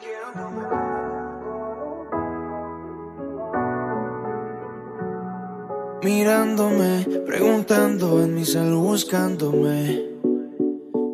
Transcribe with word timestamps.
quiero. 0.00 0.26
Mirándome, 6.02 7.06
preguntando 7.26 8.22
en 8.22 8.34
mi 8.34 8.44
salud, 8.44 8.80
buscándome. 8.80 10.04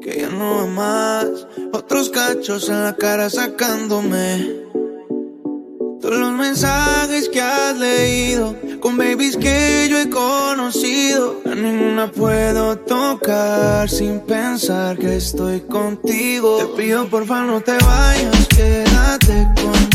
Que 0.01 0.21
ya 0.21 0.29
no 0.29 0.57
va 0.57 0.67
más, 0.67 1.47
otros 1.73 2.11
cachos 2.11 2.69
en 2.69 2.83
la 2.83 2.95
cara 2.95 3.31
sacándome. 3.31 4.63
Todos 6.01 6.19
los 6.19 6.33
mensajes 6.33 7.29
que 7.29 7.41
has 7.41 7.79
leído 7.79 8.57
con 8.83 8.99
babies 8.99 9.37
que 9.37 9.87
yo 9.89 9.97
he 9.97 10.11
conocido, 10.11 11.41
a 11.47 11.55
ninguna 11.55 12.11
puedo 12.11 12.77
tocar 12.79 13.89
sin 13.89 14.19
pensar 14.19 14.99
que 14.99 15.19
estoy 15.19 15.61
contigo. 15.61 16.59
Te 16.59 16.83
pido 16.83 17.03
por 17.07 17.21
porfa 17.21 17.45
no 17.45 17.61
te 17.61 17.79
vayas, 17.79 18.49
quédate 18.49 19.47
conmigo 19.55 19.92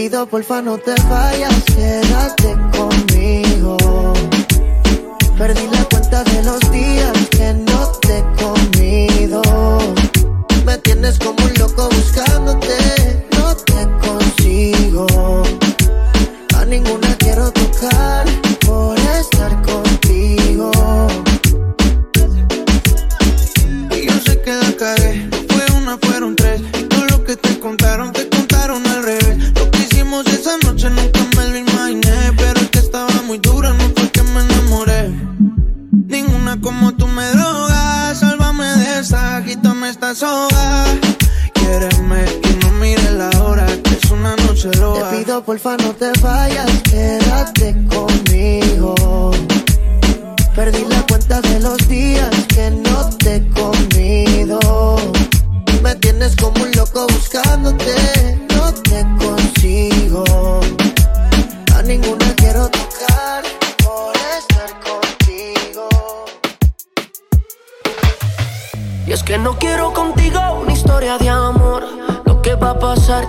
pido 0.00 0.26
porfa 0.26 0.62
no 0.62 0.78
te 0.78 0.94
vayas, 1.10 1.62
quédate 1.64 2.56
conmigo. 2.74 3.76
Perdí 5.36 5.69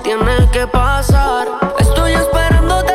tiene 0.04 0.48
que 0.52 0.68
pasar. 0.68 1.48
Estoy 1.80 2.14
esperándote 2.14 2.91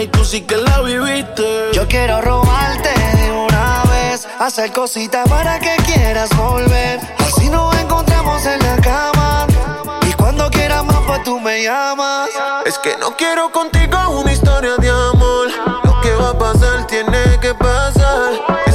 y 0.00 0.06
tú 0.08 0.24
sí 0.24 0.42
que 0.42 0.56
la 0.56 0.80
viviste. 0.80 1.70
Yo 1.72 1.86
quiero 1.86 2.20
robarte 2.20 2.88
de 2.88 3.32
una 3.32 3.82
vez, 3.84 4.26
hacer 4.38 4.72
cositas 4.72 5.28
para 5.28 5.58
que 5.58 5.76
quieras 5.84 6.30
volver. 6.36 7.00
Así 7.18 7.48
nos 7.48 7.74
encontramos 7.76 8.44
en 8.46 8.58
la 8.60 8.76
cama. 8.76 9.46
Y 10.08 10.12
cuando 10.14 10.50
quieras 10.50 10.84
más, 10.84 11.00
pues 11.06 11.22
tú 11.24 11.38
me 11.40 11.62
llamas. 11.62 12.30
Es 12.64 12.78
que 12.78 12.96
no 12.96 13.16
quiero 13.16 13.50
contigo 13.50 13.98
una 14.20 14.32
historia 14.32 14.76
de 14.78 14.90
amor. 14.90 15.48
Lo 15.84 16.00
que 16.00 16.12
va 16.14 16.30
a 16.30 16.38
pasar 16.38 16.86
tiene 16.86 17.38
que 17.40 17.54
pasar 17.54 18.71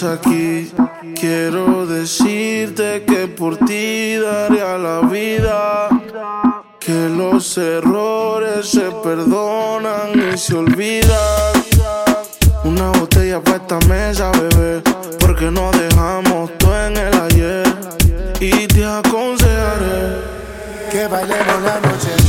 aquí? 0.00 0.72
Quiero 1.14 1.84
decirte 1.84 3.04
que 3.04 3.28
por 3.28 3.58
ti 3.58 4.16
daría 4.16 4.78
la 4.78 5.00
vida. 5.00 5.88
Que 6.80 7.10
los 7.10 7.58
errores 7.58 8.70
se 8.70 8.90
perdonan 9.04 10.10
y 10.32 10.38
se 10.38 10.54
olvidan. 10.54 11.52
Una 12.64 12.90
botella 12.92 13.42
para 13.42 13.58
esta 13.58 13.78
mesa, 13.80 14.32
bebé. 14.32 14.82
Porque 15.20 15.50
no 15.50 15.70
dejamos 15.72 16.50
todo 16.56 16.86
en 16.86 16.96
el 16.96 17.14
ayer. 17.20 17.66
Y 18.40 18.66
te 18.66 18.86
aconsejaré 18.86 20.22
que 20.90 21.06
bailemos 21.06 21.62
la 21.62 21.80
noche. 21.80 22.21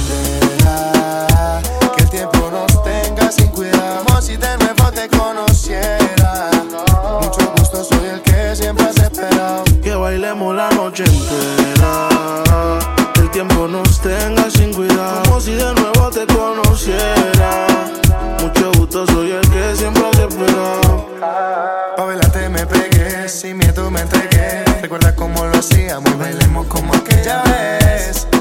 seamos 25.93 26.11
y 26.11 26.15
bailemos 26.15 26.65
como 26.67 26.91
aquella 26.95 27.43
vez. 27.43 28.32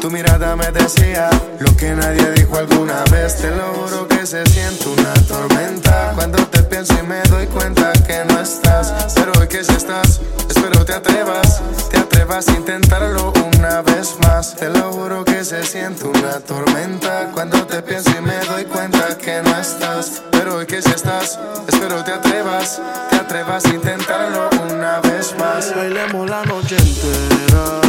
Tu 0.00 0.10
mirada 0.10 0.56
me 0.56 0.70
decía 0.72 1.28
lo 1.58 1.76
que 1.76 1.90
nadie 1.90 2.30
dijo 2.30 2.56
alguna 2.56 3.04
vez. 3.12 3.36
Te 3.36 3.50
lo 3.50 3.66
juro 3.74 4.08
que 4.08 4.24
se 4.24 4.46
siente 4.46 4.88
una 4.88 5.12
tormenta. 5.28 6.12
Cuando 6.14 6.38
te 6.46 6.62
pienso 6.62 6.94
y 6.98 7.06
me 7.06 7.20
doy 7.24 7.46
cuenta 7.48 7.92
que 8.06 8.24
no 8.24 8.40
estás. 8.40 9.12
Pero 9.14 9.32
hoy 9.38 9.46
que 9.46 9.62
si 9.62 9.72
estás, 9.72 10.22
espero 10.48 10.86
te 10.86 10.94
atrevas. 10.94 11.60
Te 11.90 11.98
atrevas 11.98 12.48
a 12.48 12.52
intentarlo 12.52 13.30
una 13.54 13.82
vez 13.82 14.16
más. 14.22 14.56
Te 14.56 14.70
lo 14.70 14.90
juro 14.90 15.22
que 15.22 15.44
se 15.44 15.62
siente 15.64 16.04
una 16.04 16.40
tormenta. 16.40 17.28
Cuando 17.34 17.66
te 17.66 17.82
pienso 17.82 18.10
y 18.18 18.22
me 18.22 18.38
doy 18.46 18.64
cuenta 18.64 19.18
que 19.18 19.42
no 19.42 19.54
estás. 19.58 20.22
Pero 20.30 20.56
hoy 20.56 20.66
que 20.66 20.80
si 20.80 20.88
estás, 20.92 21.38
espero 21.68 22.02
te 22.04 22.12
atrevas. 22.12 22.80
Te 23.10 23.16
atrevas 23.16 23.66
a 23.66 23.68
intentarlo 23.68 24.48
una 24.72 25.00
vez 25.00 25.34
más. 25.38 25.76
Bailemos 25.76 26.30
la 26.30 26.42
noche 26.46 26.78
entera 26.78 27.80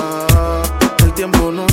tiempo 1.21 1.51
nos 1.51 1.70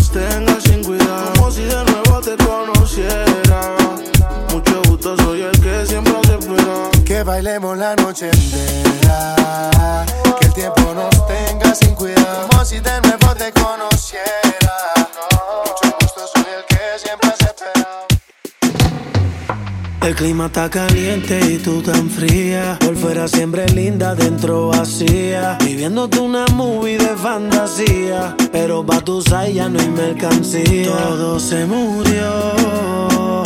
bailemos 7.29 7.77
la 7.77 7.95
noche 7.97 8.31
entera. 8.31 9.37
Que 10.41 10.47
el 10.47 10.55
tiempo 10.55 10.95
nos 10.95 11.27
tenga 11.27 11.75
sin 11.75 11.95
cuidado. 11.95 12.49
Como 12.49 12.65
si 12.65 12.81
de 12.81 13.01
nuevo 13.03 13.35
te 13.35 13.53
conociera. 13.53 14.77
Mucho 15.67 15.97
gusto, 16.01 16.21
soy 16.35 16.47
el 16.57 16.65
que 16.67 16.79
siempre 16.97 17.31
se 17.39 17.45
espera. 17.45 18.07
El 20.01 20.15
clima 20.15 20.47
está 20.47 20.71
caliente 20.71 21.39
y 21.39 21.59
tú 21.59 21.83
tan 21.83 22.09
fría. 22.09 22.79
Por 22.81 22.97
fuera 22.97 23.29
siempre 23.29 23.69
linda, 23.69 24.15
dentro 24.15 24.69
vacía. 24.69 25.59
Viviéndote 25.61 26.19
una 26.21 26.47
movie 26.55 26.97
de 26.97 27.15
fantasía. 27.15 28.35
Pero 28.51 28.87
pa' 28.87 29.03
tu 29.03 29.21
ya 29.23 29.69
no 29.69 29.79
hay 29.79 29.91
mercancía. 29.91 30.93
Todo 30.93 31.39
se 31.39 31.67
murió. 31.67 33.43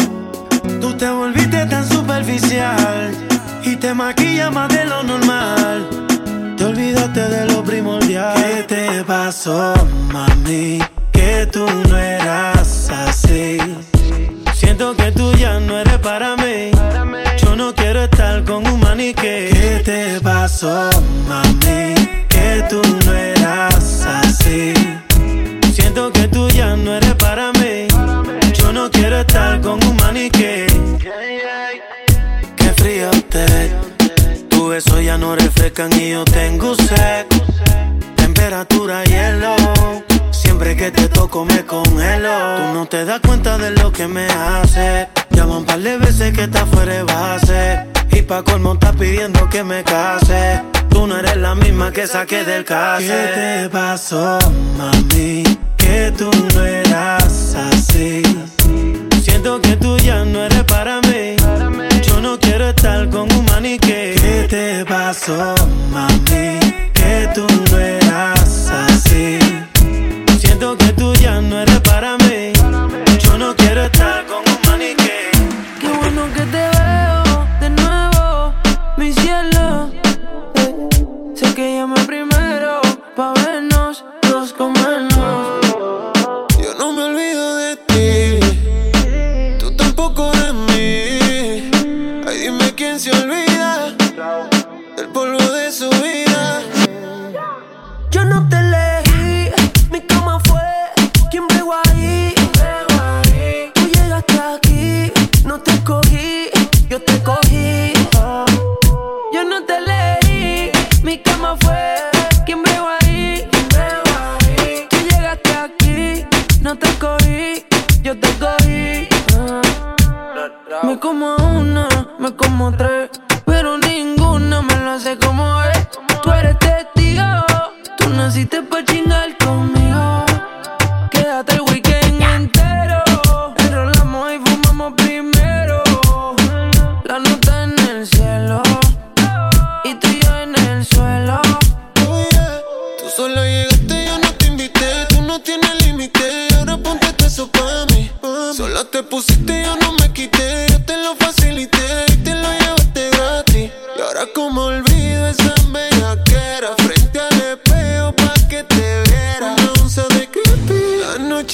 Tú 0.81 0.96
te 0.96 1.11
volviste 1.11 1.67
tan 1.67 1.88
superficial. 1.88 3.32
Y 3.64 3.76
te 3.76 3.94
maquillas 3.94 4.53
más 4.53 4.69
de 4.69 4.85
lo 4.85 5.03
normal. 5.03 5.88
Te 6.56 6.64
olvidaste 6.64 7.20
de 7.20 7.47
lo 7.47 7.62
primordial. 7.62 8.35
¿Qué 8.35 8.62
te 8.64 9.05
pasó, 9.05 9.75
mami? 10.12 10.81
Que 11.12 11.47
tú 11.53 11.67
no 11.88 11.97
eras 11.97 12.91
así. 12.91 13.59
Siento 14.55 14.94
que 14.97 15.12
tú 15.12 15.32
ya 15.35 15.61
no 15.61 15.79
eres 15.79 15.99
para 15.99 16.37
mí. 16.37 16.70
Yo 17.38 17.56
no 17.56 17.75
quiero 17.75 18.05
estar 18.05 18.44
con 18.44 18.67
un 18.67 18.81
maniquí. 18.81 19.23
¿Qué 19.23 19.82
te 19.85 20.20
pasó, 20.20 20.91
mami? 21.29 21.94
Que 22.29 22.65
tú 22.69 22.82
no 23.06 23.12
eras 23.12 24.06
así. 24.06 24.75
Siento 25.73 26.12
que 26.12 26.29
tú 26.29 26.49
ya 26.49 26.76
no 26.76 26.94
eres 26.94 27.15
para 27.15 27.53
mí. 27.53 27.62
Y 35.74 36.10
yo 36.10 36.24
tengo 36.24 36.74
sed. 36.74 37.26
Temperatura 38.16 39.04
hielo 39.04 39.56
Siempre 40.30 40.76
que 40.76 40.90
te 40.90 41.08
toco 41.08 41.46
me 41.46 41.64
congelo. 41.64 42.28
Tú 42.56 42.74
no 42.74 42.86
te 42.86 43.04
das 43.06 43.20
cuenta 43.20 43.56
de 43.56 43.70
lo 43.70 43.90
que 43.90 44.06
me 44.06 44.26
hace. 44.26 45.08
Llaman 45.30 45.58
un 45.58 45.64
par 45.64 45.78
de 45.78 45.96
veces 45.96 46.32
que 46.34 46.44
estás 46.44 46.69
fuera 46.69 46.92
de 46.92 47.02
base. 47.04 47.86
Y 48.10 48.22
pa' 48.22 48.42
colmo 48.42 48.74
estás 48.74 48.94
pidiendo 48.96 49.48
que 49.48 49.64
me 49.64 49.82
case. 49.82 50.60
Tú 50.90 51.06
no 51.06 51.16
eres 51.19 51.36
la 51.38 51.54
misma 51.54 51.90
que 51.90 52.06
saqué 52.06 52.44
del 52.44 52.64
case. 52.64 53.06
¿Qué 53.06 53.62
te 53.62 53.69
pasó, 53.70 54.38
mami? 54.76 55.42
Que 55.78 56.12
tú 56.16 56.30
no 56.54 56.64
eras 56.64 57.54
así. 57.54 58.22
Siento 59.22 59.58
que 59.62 59.76
tú 59.76 59.96
ya 59.98 60.22
no 60.24 60.44
eres 60.44 60.64
para 60.64 61.00
mí. 61.00 61.92
No 62.22 62.38
quiero 62.38 62.69
estar 62.69 63.10
con 63.10 63.30
un 63.32 63.44
maniquí. 63.46 64.14
¿Qué 64.22 64.46
te 64.48 64.84
pasó, 64.84 65.54
mami? 65.90 66.58
Que 66.94 67.28
tú 67.34 67.46
no 67.70 67.78
eras 67.78 68.70
así 68.70 69.38
que 70.76 70.92
tú 70.92 71.12
ya 71.14 71.40
no 71.40 71.60
eres 71.60 71.81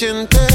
estábamos 0.01 0.48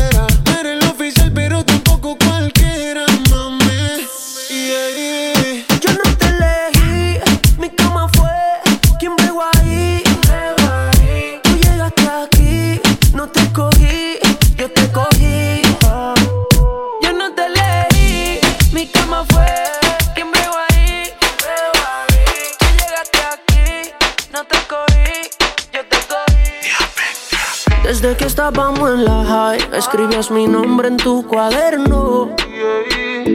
mi 30.31 30.47
nombre 30.47 30.89
en 30.89 30.97
tu 30.97 31.27
cuaderno. 31.27 32.31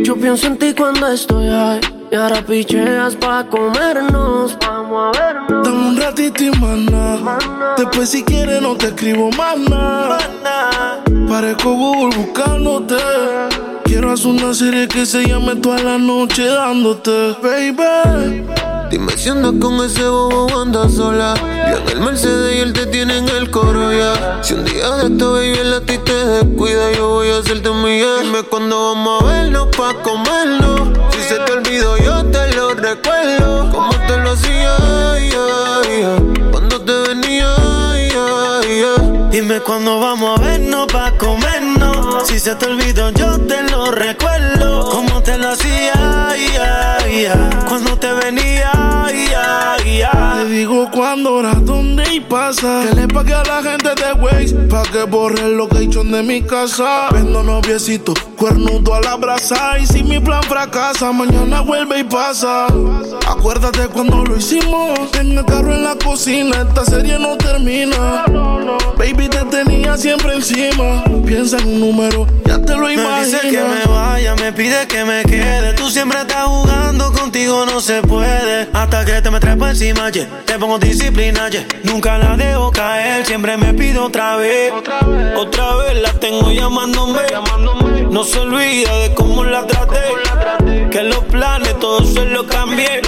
Yo 0.04 0.16
pienso 0.16 0.48
en 0.48 0.58
ti 0.58 0.74
cuando 0.74 1.08
estoy 1.08 1.48
high. 1.48 1.82
Y 2.12 2.16
ahora 2.16 2.42
picheas 2.42 3.16
pa' 3.16 3.46
comernos, 3.46 4.58
vamos 4.60 5.16
a 5.16 5.20
vernos. 5.20 5.68
Dame 5.68 5.90
un 5.90 5.98
ratito 5.98 6.44
y 6.44 6.52
mana. 6.52 7.38
Después 7.78 8.10
si 8.10 8.24
quieres 8.24 8.62
no 8.62 8.76
te 8.76 8.88
escribo 8.88 9.30
mana. 9.32 10.18
Parezco 11.28 11.74
Google 11.74 12.16
buscándote. 12.16 12.96
Quiero 13.84 14.12
hacer 14.12 14.28
una 14.28 14.54
serie 14.54 14.88
que 14.88 15.06
se 15.06 15.28
llame 15.28 15.56
toda 15.58 15.80
la 15.80 15.98
noche 15.98 16.46
dándote, 16.46 17.36
baby. 17.44 18.46
Dime 18.90 19.16
si 19.18 19.30
andas 19.30 19.54
con 19.62 19.84
ese 19.86 20.08
bobo 20.08 20.60
andas 20.60 20.94
sola. 20.94 21.36
Yo 21.70 21.78
en 21.78 21.90
el 21.90 22.00
Mercedes 22.00 22.56
y 22.56 22.60
él 22.60 22.74
te 22.74 22.88
tiene 22.88 23.18
en 23.18 23.30
el 23.30 23.52
coro 23.52 23.92
ya. 23.94 24.40
Si 24.42 24.56
un 24.56 24.66
día 24.66 24.90
de 24.98 25.14
esto 25.14 25.34
baby 25.34 25.58
el 25.60 25.74
a 25.74 25.82
ti 25.82 25.98
te 26.00 26.14
descuida, 26.14 26.92
yo 26.94 27.10
voy 27.10 27.30
a 27.30 27.38
hacerte 27.38 27.70
mía. 27.70 28.08
Dime 28.24 28.44
cuándo 28.44 28.90
vamos 28.90 29.22
a 29.22 29.26
vernos 29.26 29.68
pa' 29.78 29.94
comernos. 30.02 30.90
Si 31.12 31.22
se 31.22 31.36
te 31.40 31.52
olvidó, 31.52 31.98
yo 31.98 32.26
te 32.26 32.54
lo 32.56 32.74
recuerdo. 32.74 33.72
Como 33.72 33.92
te 34.08 34.18
lo 34.18 34.32
hacía, 34.32 34.76
cuando 36.52 36.82
te 36.82 36.94
venía. 37.10 37.56
Dime 39.32 39.60
cuándo 39.62 40.00
vamos 40.00 40.40
a 40.40 40.44
vernos 40.44 40.88
pa' 40.88 41.12
comer 41.18 41.62
Si 42.26 42.40
se 42.40 42.56
te 42.56 42.66
olvidó, 42.66 43.12
yo 43.12 43.40
te 43.42 43.62
lo 43.70 43.92
recuerdo. 43.92 44.90
Te 45.24 45.38
lo 45.38 45.50
hacía, 45.50 46.28
cuando 47.68 47.98
te 47.98 48.12
venía, 48.14 48.72
Te 50.36 50.46
digo 50.46 50.90
cuándo, 50.92 51.36
hora, 51.36 51.54
dónde 51.54 52.04
y 52.14 52.20
pasa. 52.20 52.86
Que 52.88 52.96
le 52.96 53.08
pague 53.08 53.34
a 53.34 53.44
la 53.44 53.62
gente 53.62 53.90
de 53.90 54.14
Waze, 54.14 54.56
pa' 54.70 54.84
que 54.84 55.04
borre 55.04 55.42
el 55.42 55.58
location 55.58 56.12
de 56.12 56.24
mi 56.24 56.42
casa. 56.42 57.10
Vendo 57.12 57.44
noviecito, 57.44 58.14
cuernudo 58.38 58.96
a 58.96 59.02
la 59.02 59.16
brasa. 59.16 59.78
Y 59.80 59.86
si 59.86 60.04
mi 60.04 60.20
plan 60.20 60.44
fracasa, 60.44 61.12
mañana 61.12 61.62
vuelve 61.62 62.00
y 62.00 62.04
pasa. 62.04 62.68
Acuérdate 63.28 63.88
cuando 63.88 64.24
lo 64.24 64.38
hicimos. 64.38 64.98
En 65.20 65.38
el 65.38 65.46
carro 65.46 65.74
en 65.74 65.84
la 65.84 65.96
cocina, 65.96 66.66
esta 66.68 66.86
serie 66.86 67.20
no 67.20 67.36
termina. 67.38 68.26
Baby, 68.98 69.30
te 69.30 69.44
tenía 69.46 69.98
siempre 69.98 70.36
encima. 70.36 71.04
Piensa 71.26 71.58
en 71.58 71.68
un 71.68 71.80
número, 71.80 72.28
ya 72.46 72.60
te 72.60 72.76
lo 72.76 72.90
imaginas. 72.90 73.20
Me 73.20 73.26
dice 73.26 73.50
que 73.50 73.62
me 73.62 73.86
vaya, 73.86 74.36
me 74.36 74.54
pide 74.54 74.88
que 74.88 75.06
me 75.06 75.09
quede. 75.24 75.74
Tú 75.74 75.90
siempre 75.90 76.20
estás 76.22 76.46
jugando, 76.46 77.12
contigo 77.12 77.66
no 77.66 77.82
se 77.82 78.02
puede. 78.02 78.68
Hasta 78.74 79.06
que 79.06 79.22
te 79.22 79.32
me 79.32 79.40
trepo 79.40 79.68
encima, 79.68 80.10
yeah. 80.10 80.28
Te 80.46 80.58
pongo 80.60 80.78
disciplina, 80.80 81.50
yeah. 81.50 81.66
Nunca 81.84 82.18
la 82.18 82.36
dejo 82.38 82.72
caer, 82.72 83.26
siempre 83.26 83.58
me 83.58 83.74
pido 83.74 84.06
otra 84.06 84.38
vez. 84.38 84.72
Otra 84.72 85.00
vez, 85.02 85.36
otra 85.38 85.76
vez 85.76 86.02
la 86.02 86.14
tengo 86.14 86.52
llamándome. 86.52 87.20
llamándome. 87.30 88.02
No 88.04 88.24
se 88.24 88.40
olvida 88.40 88.96
de 88.98 89.14
cómo 89.14 89.44
la 89.44 89.66
traté. 89.68 90.00
Que 90.90 91.04
los 91.04 91.24
planes 91.26 91.78
todos 91.80 92.14
se 92.14 92.26
los 92.26 92.46
cambié. 92.46 93.02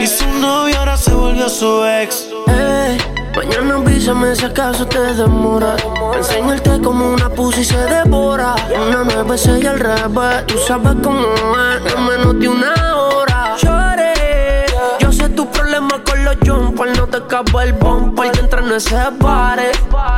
Y 0.00 0.06
su 0.06 0.28
novio 0.40 0.78
ahora 0.78 0.96
se 0.96 1.12
volvió 1.12 1.48
su 1.48 1.84
ex. 1.84 2.28
Hey, 2.46 2.98
mañana 3.38 3.76
avísame 3.76 4.34
si 4.34 4.44
acaso 4.44 4.84
te 4.86 4.98
demora. 5.14 5.76
Enseñarte 6.16 6.80
como 6.82 7.12
una 7.12 7.28
pussy 7.28 7.64
se 7.64 7.78
devora. 7.78 8.56
Una 8.88 9.04
nueve, 9.04 9.36
y 9.62 9.66
al 9.66 9.78
revés. 9.78 10.46
Tú 10.46 10.58
sabes 10.66 10.96
cómo 11.02 11.24
es, 11.24 11.94
en 11.94 12.06
menos 12.06 12.40
de 12.40 12.48
una 12.48 12.72
hora. 12.96 13.56
Lloré. 13.62 14.66
Yo 14.98 15.12
sé 15.12 15.28
tu 15.28 15.48
problema 15.50 16.02
con 16.04 16.24
los 16.24 16.36
jumpers. 16.44 16.98
No 16.98 17.06
te 17.06 17.18
acaba 17.18 17.62
el 17.62 17.74
bumper 17.74 18.32
que 18.32 18.40
entra 18.40 18.60
en 18.60 18.72
ese 18.72 18.96
pare. 19.20 19.70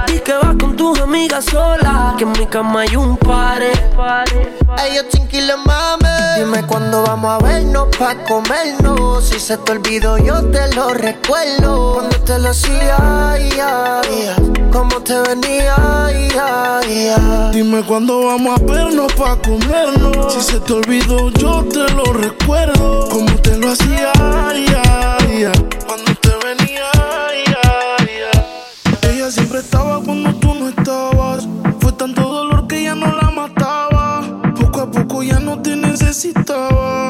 Y 0.08 0.18
que 0.20 0.32
vas 0.32 0.56
con 0.58 0.74
tus 0.76 0.98
amigas 1.00 1.44
sola. 1.44 2.14
Que 2.16 2.24
en 2.24 2.32
mi 2.32 2.46
cama 2.46 2.80
hay 2.82 2.96
un 2.96 3.16
pare. 3.18 3.72
Ellos 4.86 5.08
chinquiles 5.10 5.56
mame. 5.66 5.99
Dime 6.40 6.62
cuándo 6.62 7.02
vamos 7.02 7.32
a 7.32 7.44
vernos 7.44 7.94
pa' 7.98 8.14
comernos. 8.24 9.28
Si 9.28 9.38
se 9.38 9.58
te 9.58 9.72
olvidó, 9.72 10.16
yo 10.16 10.42
te 10.46 10.74
lo 10.74 10.94
recuerdo. 10.94 11.92
Cuando 11.92 12.16
te 12.20 12.38
lo 12.38 12.48
hacía, 12.48 13.36
ya, 13.54 14.00
Cómo 14.72 15.02
te 15.02 15.20
venía, 15.20 15.76
ya. 16.34 17.50
Dime 17.52 17.82
cuándo 17.82 18.24
vamos 18.24 18.58
a 18.58 18.64
vernos 18.64 19.12
pa' 19.12 19.36
comernos. 19.36 20.32
Si 20.32 20.40
se 20.40 20.60
te 20.60 20.72
olvidó, 20.72 21.28
yo 21.32 21.62
te 21.64 21.86
lo 21.92 22.04
recuerdo. 22.04 23.06
Cómo 23.10 23.36
te 23.42 23.58
lo 23.58 23.72
hacía. 23.72 24.10
Cuando 25.86 26.14
te 26.22 26.30
venía. 26.42 26.86
Ella 29.02 29.30
siempre 29.30 29.58
estaba 29.58 30.00
cuando 30.02 30.34
tú 30.36 30.54
no 30.54 30.70
estabas. 30.70 31.46
Fue 31.80 31.92
tanto 31.92 32.22
dolor 32.22 32.66
que 32.66 32.84
ya 32.84 32.94
no 32.94 33.14
la 33.14 33.30
mataba. 33.30 34.22
Poco 34.58 34.80
a 34.80 34.90
poco 34.90 35.22
ya 35.22 35.38
no 35.38 35.60
te 35.60 35.76
necesitaba. 36.00 37.09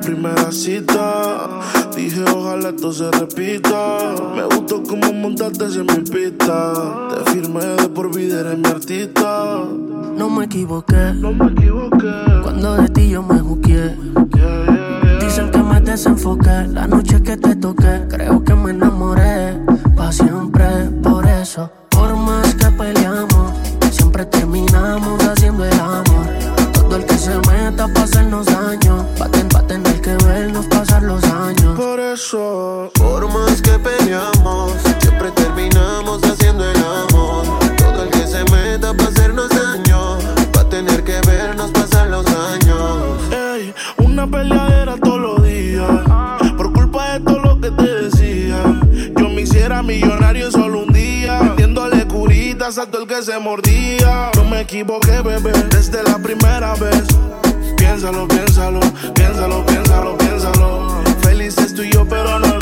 Primera 0.00 0.50
cita. 0.52 1.60
Dije, 1.94 2.22
ojalá 2.34 2.70
esto 2.70 2.92
se 2.92 3.10
repita. 3.10 4.14
Me 4.34 4.44
gustó 4.44 4.82
como 4.82 5.12
montaste 5.12 5.64
en 5.64 5.86
mi 5.86 6.10
pista. 6.10 6.72
Te 7.10 7.30
firmé 7.32 7.64
de 7.64 7.88
por 7.88 8.14
vida, 8.14 8.40
eres 8.40 8.58
mi 8.58 8.66
artista. 8.66 9.64
No 10.16 10.30
me 10.30 10.44
equivoqué. 10.44 11.12
No 11.14 11.32
me 11.32 11.46
equivoqué. 11.52 12.12
Cuando 12.42 12.76
de 12.76 12.88
ti 12.88 13.10
yo 13.10 13.22
me 13.22 13.38
juzgué. 13.38 13.70
Yeah, 13.74 14.26
yeah, 14.34 15.00
yeah. 15.02 15.18
Dicen 15.20 15.50
que 15.50 15.58
me 15.58 15.80
desenfoqué. 15.80 16.66
La 16.68 16.86
noche 16.86 17.22
que 17.22 17.36
te 17.36 17.56
toqué, 17.56 18.06
creo 18.08 18.42
que 18.42 18.54
me 18.54 18.70
enamoré. 18.70 19.58
Pa' 19.96 20.12
siempre, 20.12 20.66
por 21.02 21.26
eso. 21.26 21.70
Por 32.88 33.28
más 33.28 33.60
que 33.60 33.72
peleamos, 33.78 34.72
siempre 35.00 35.30
terminamos 35.32 36.22
haciendo 36.22 36.64
el 36.64 36.76
amor. 36.78 37.44
Todo 37.76 38.04
el 38.04 38.10
que 38.10 38.26
se 38.26 38.42
meta 38.44 38.94
para 38.94 39.10
hacernos 39.10 39.50
daño, 39.50 40.18
va 40.56 40.62
a 40.62 40.68
tener 40.68 41.04
que 41.04 41.20
vernos 41.26 41.70
pasar 41.72 42.08
los 42.08 42.26
años. 42.26 43.20
Ey, 43.32 43.74
una 43.98 44.26
peleadera 44.26 44.96
todos 44.96 45.20
los 45.20 45.42
días. 45.42 45.90
Por 46.56 46.72
culpa 46.72 47.12
de 47.12 47.20
todo 47.20 47.38
lo 47.40 47.60
que 47.60 47.70
te 47.70 47.82
decía. 47.82 48.62
Yo 49.16 49.28
me 49.28 49.42
hiciera 49.42 49.82
millonario 49.82 50.46
en 50.46 50.52
solo 50.52 50.84
un 50.84 50.92
día. 50.92 51.38
Vendiéndole 51.40 52.06
curitas 52.06 52.78
a 52.78 52.86
todo 52.86 53.02
el 53.02 53.08
que 53.08 53.22
se 53.22 53.38
mordía. 53.38 54.30
No 54.36 54.44
me 54.44 54.62
equivoqué, 54.62 55.20
bebé, 55.20 55.52
desde 55.70 56.02
la 56.02 56.18
primera 56.18 56.74
vez. 56.76 57.04
Piénsalo, 57.76 58.26
piénsalo, 58.26 58.80
piénsalo, 59.14 59.66
piénsalo, 59.66 60.16
piénsalo. 60.16 61.02
Felices 61.20 61.74
tú 61.74 61.82
y 61.82 61.90
yo, 61.90 62.06
pero 62.06 62.38
no 62.38 62.59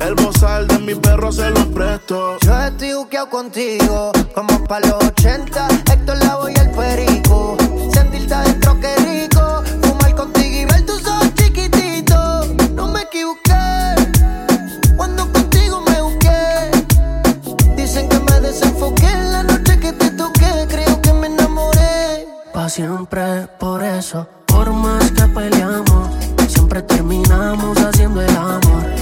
el 0.00 0.14
bozal 0.14 0.66
de 0.68 0.78
mi 0.78 0.94
perro 0.94 1.32
se 1.32 1.50
lo 1.50 1.66
presto. 1.70 2.38
Yo 2.40 2.62
estoy 2.62 2.94
buqueado 2.94 3.30
contigo, 3.30 4.12
como 4.34 4.64
pa' 4.64 4.80
los 4.80 5.02
80. 5.04 5.68
Héctor 5.92 6.18
Lavoe 6.18 6.52
y 6.52 6.58
el 6.58 6.70
perico. 6.70 7.56
Sentirte 7.92 8.34
adentro, 8.34 8.78
qué 8.80 8.96
rico. 8.96 9.62
Fumar 9.82 10.14
contigo 10.14 10.62
y 10.62 10.64
ver 10.64 10.84
tus 10.86 11.06
ojos 11.06 11.34
chiquititos. 11.34 12.48
No 12.74 12.88
me 12.88 13.02
equivoqué. 13.02 13.94
Cuando 14.96 15.30
contigo 15.32 15.80
me 15.80 16.00
busqué. 16.02 16.70
Dicen 17.76 18.08
que 18.08 18.18
me 18.20 18.40
desenfoqué 18.40 19.06
en 19.06 19.32
la 19.32 19.42
noche 19.42 19.78
que 19.78 19.92
te 19.92 20.10
toqué. 20.10 20.66
Creo 20.68 21.00
que 21.00 21.12
me 21.12 21.26
enamoré. 21.28 22.26
Pa' 22.52 22.68
siempre, 22.68 23.48
por 23.58 23.82
eso. 23.82 24.26
Por 24.46 24.70
más 24.72 25.10
que 25.12 25.22
peleamos, 25.28 26.08
siempre 26.48 26.82
terminamos 26.82 27.78
haciendo 27.78 28.22
el 28.22 28.36
amor. 28.36 28.95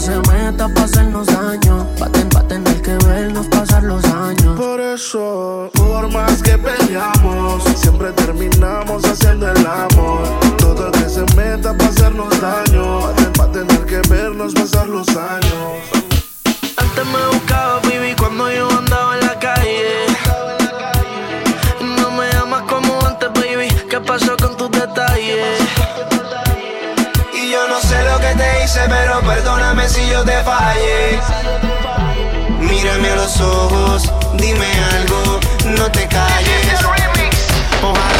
Todo 0.00 0.14
el 0.14 0.22
que 0.22 0.30
se 0.30 0.32
meta 0.32 0.68
pa' 0.68 0.82
hacernos 0.84 1.26
daño. 1.26 1.86
Va 2.00 2.06
a 2.06 2.10
ten- 2.10 2.28
va 2.34 2.40
a 2.40 2.48
tener 2.48 2.80
que 2.82 2.96
vernos 3.06 3.46
pasar 3.48 3.82
los 3.82 4.02
años. 4.04 4.58
Por 4.58 4.80
eso, 4.80 5.70
por 5.74 6.10
más 6.10 6.42
que 6.42 6.56
peleamos, 6.56 7.62
siempre 7.76 8.10
terminamos 8.12 9.04
haciendo 9.04 9.50
el 9.50 9.66
amor. 9.66 10.22
Todo 10.58 10.86
el 10.86 10.92
que 10.92 11.08
se 11.08 11.20
meta 11.36 11.76
para 11.76 11.90
hacernos 11.90 12.40
daño, 12.40 13.12
para 13.36 13.52
tener 13.52 13.84
que 13.86 14.00
vernos 14.08 14.54
pasar 14.54 14.88
los 14.88 15.06
años. 15.08 15.70
Antes 16.76 17.04
me 17.06 17.26
buscaba, 17.36 17.80
baby, 17.82 18.14
cuando 18.18 18.50
yo 18.50 18.68
andaba 18.70 19.18
en 19.18 19.26
la 19.26 19.38
calle. 19.38 20.06
No 21.98 22.10
me 22.12 22.30
amas 22.38 22.62
como 22.62 22.98
antes, 23.06 23.28
baby. 23.34 23.68
¿Qué 23.90 24.00
pasó 24.00 24.34
con 24.38 24.56
tus 24.56 24.70
detalles? 24.70 25.60
Que 28.30 28.36
te 28.36 28.64
hice, 28.64 28.80
pero 28.88 29.20
perdóname 29.20 29.88
si 29.88 30.08
yo 30.08 30.24
te 30.24 30.42
fallé. 30.42 31.20
Mírame 32.60 33.10
a 33.10 33.16
los 33.16 33.40
ojos, 33.40 34.12
dime 34.34 34.66
algo, 34.94 35.40
no 35.64 35.90
te 35.90 36.06
calles. 36.06 36.80
Ojalá 37.82 38.19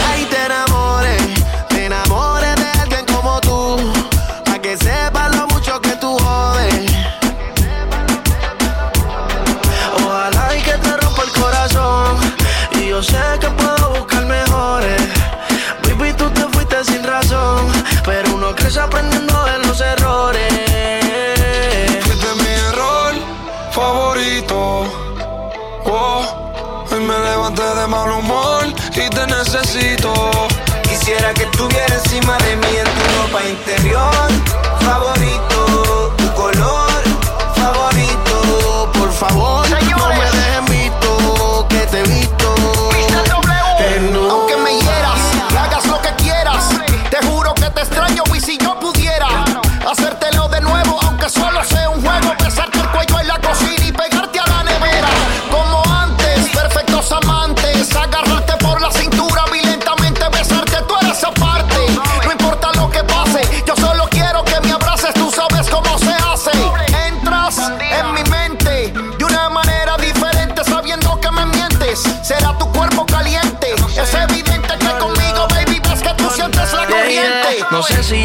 mal 28.40 28.66
humor 28.66 28.75
y 28.94 29.09
te 29.11 29.26
necesito. 29.26 30.12
Quisiera 30.82 31.32
que 31.35 31.42
estuviera 31.44 31.94
encima 31.94 32.37
de 32.38 32.56
mí 32.56 32.76
en 32.76 32.85
tu 32.85 33.23
ropa 33.23 33.44
interior 33.44 34.28
favorito, 34.80 36.14
tu 36.16 36.32
color 36.35 37.02
favorito. 37.54 38.90
Por 38.92 39.12
favor, 39.12 39.66
no 39.70 40.09
me 40.09 40.25
dejes 40.25 40.70
visto 40.70 41.66
que 41.68 41.78
te 41.87 41.99
he 42.00 42.02
visto. 42.02 42.54
En 43.78 44.16
un- 44.16 44.30
Aunque 44.30 44.56
me 44.56 44.73
hieras, 44.78 45.20
hagas 45.59 45.87
lo 45.87 46.00
que 46.00 46.11
quieras. 46.16 46.64
Te 47.11 47.26
juro 47.26 47.54
que 47.54 47.70
te 47.70 47.80
extraño 47.82 48.09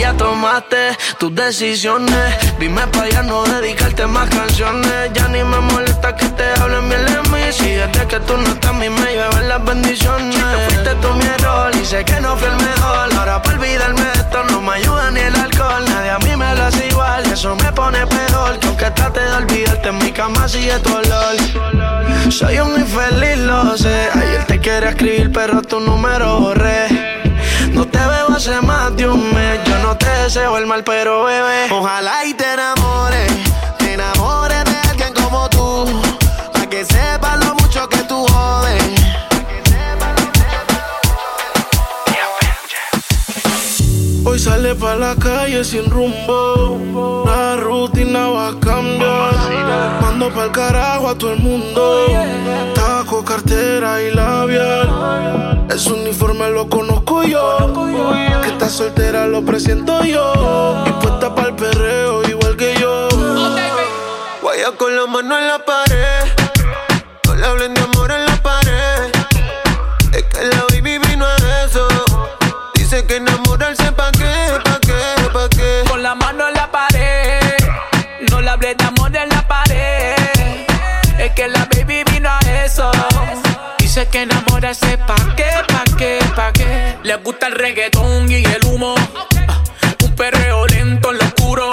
ya 0.06 0.14
tomaste 0.14 0.96
tus 1.18 1.34
decisiones. 1.34 2.28
Dime 2.60 2.86
para 2.94 3.10
ya 3.10 3.24
no 3.24 3.44
dedicarte 3.44 4.06
más 4.06 4.30
canciones. 4.30 5.12
Ya 5.14 5.28
ni 5.30 5.42
me 5.44 5.60
molesta 5.72 6.16
que 6.16 6.28
te 6.38 6.48
hablen 6.62 6.88
bien 6.90 7.06
de 7.06 7.22
mí. 7.32 7.44
Si 7.52 7.70
desde 7.82 8.06
que 8.12 8.20
tú 8.28 8.38
no 8.38 8.50
estás, 8.56 8.70
a 8.70 8.74
mí 8.74 8.88
me 8.88 9.10
llevan 9.18 9.50
las 9.50 9.66
bendiciones. 9.66 10.38
Fuiste 10.66 10.94
tú 11.02 11.10
mi 11.20 11.26
error 11.26 11.72
y 11.82 11.84
sé 11.84 12.06
que 12.06 12.20
no 12.22 12.38
fui 12.38 12.48
el 12.48 12.58
mejor. 12.58 13.08
Ahora 13.18 13.42
para 13.42 13.58
olvidarme 13.58 14.06
de 14.14 14.20
esto 14.24 14.44
no 14.52 14.62
me 14.62 14.74
ayuda 14.74 15.10
ni 15.10 15.22
el 15.22 15.36
alcohol. 15.36 15.84
Nadie 15.90 16.12
a 16.12 16.20
mí 16.20 16.36
me 16.36 16.56
lo 16.56 16.64
hace 16.66 16.88
igual. 16.88 17.26
Eso 17.26 17.56
me 17.56 17.72
pone 17.72 18.06
peor. 18.06 18.60
Que 18.60 18.68
aunque 18.68 18.92
trate 18.92 19.22
de 19.22 19.36
olvidarte, 19.42 19.90
en 19.90 19.98
mi 19.98 20.12
cama 20.12 20.48
sigue 20.48 20.78
tu 20.86 20.94
olor. 20.94 21.36
Soy 22.30 22.60
un 22.60 22.80
infeliz, 22.80 23.38
lo 23.38 23.76
sé. 23.76 24.10
Ayer 24.14 24.44
te 24.46 24.62
quería 24.62 24.90
escribir, 24.90 25.32
pero 25.32 25.64
tu 25.64 25.80
número 25.80 26.42
borré. 26.42 27.16
No 27.74 27.86
te 27.88 27.98
veo 27.98 28.25
hace 28.36 28.60
más 28.62 28.96
de 28.98 29.08
un 29.08 29.34
mes. 29.34 29.60
Yo 29.66 29.78
no 29.80 29.96
te 29.98 30.10
deseo 30.24 30.58
el 30.58 30.66
mal, 30.66 30.84
pero 30.84 31.24
bebé. 31.24 31.72
Ojalá 31.72 32.26
y 32.26 32.34
te 32.34 32.54
enamores, 32.54 33.32
te 33.78 33.94
enamores 33.94 34.64
de 34.66 34.78
alguien 34.90 35.14
como 35.14 35.50
tú, 35.50 36.02
para 36.52 36.70
que 36.70 36.84
sepas 36.84 37.38
lo 37.46 37.56
mucho 37.56 37.88
que 37.88 38.00
tú 38.00 38.26
jodes. 38.28 38.95
Hoy 44.36 44.42
sale 44.42 44.76
pa' 44.76 44.96
la 44.96 45.16
calle 45.16 45.64
sin 45.64 45.90
rumbo. 45.90 47.24
La 47.26 47.56
rutina 47.56 48.28
va 48.28 48.50
a 48.50 48.60
cambiar. 48.60 49.34
Mando 50.02 50.30
pa'l 50.30 50.52
carajo 50.52 51.08
a 51.08 51.18
todo 51.18 51.32
el 51.32 51.40
mundo. 51.40 52.06
Taco, 52.74 53.24
cartera 53.24 54.02
y 54.02 54.14
labial. 54.14 55.66
Ese 55.74 55.94
uniforme 55.94 56.50
lo 56.50 56.68
conozco 56.68 57.24
yo. 57.24 57.74
Que 58.44 58.50
está 58.50 58.68
soltera 58.68 59.26
lo 59.26 59.42
presiento 59.46 60.04
yo. 60.04 60.84
Y 60.86 60.92
puesta 61.02 61.34
pa'l 61.34 61.56
perreo 61.56 62.22
igual 62.28 62.58
que 62.58 62.76
yo. 62.76 63.08
Vaya 64.44 64.74
con 64.78 64.98
la 64.98 65.06
mano 65.06 65.40
en 65.40 65.48
la 65.48 65.60
pared, 65.60 66.26
no 67.26 67.36
le 67.36 67.46
hablen 67.46 67.74
de 67.74 67.80
amor 67.80 68.12
en 68.12 68.26
la 68.26 68.36
pared. 68.44 69.12
Es 70.12 70.24
que 70.24 70.46
la 70.46 70.66
baby 70.72 70.98
vino 71.08 71.26
a 71.26 71.36
eso. 71.64 71.88
Dice 72.74 73.08
que 73.08 73.16
enamorarse 73.16 73.92
pa' 73.94 74.12
Dice 83.96 84.10
que 84.10 84.24
enamorarse 84.24 84.98
pa' 84.98 85.16
qué, 85.38 85.46
pa' 85.70 85.86
qué, 85.98 86.20
pa' 86.36 86.52
qué. 86.52 86.98
Le 87.04 87.16
gusta 87.16 87.48
el 87.48 87.54
reggaetón 87.54 88.30
y 88.30 88.44
el 88.44 88.66
humo. 88.66 88.94
Ah, 89.48 89.62
Un 90.04 90.14
perreo 90.18 90.68
lento 90.68 91.12
en 91.14 91.18
lo 91.18 91.24
oscuro. 91.24 91.70